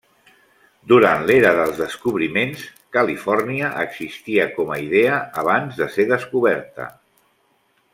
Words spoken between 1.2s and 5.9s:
l'era dels descobriments, Califòrnia existia com a idea abans